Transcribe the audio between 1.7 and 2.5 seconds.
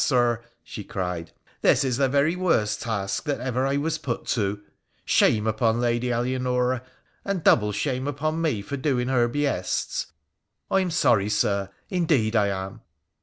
is the very